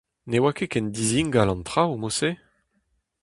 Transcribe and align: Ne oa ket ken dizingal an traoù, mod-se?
Ne 0.29 0.37
oa 0.41 0.51
ket 0.57 0.69
ken 0.71 0.87
dizingal 0.89 1.49
an 1.53 1.61
traoù, 1.69 1.95
mod-se? 1.99 2.31